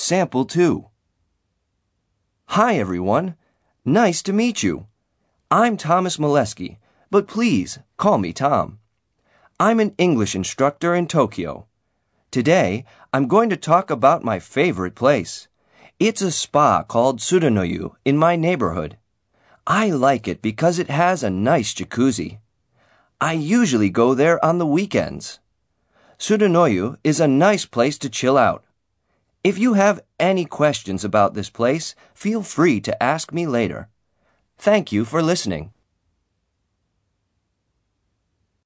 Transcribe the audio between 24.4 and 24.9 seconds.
on the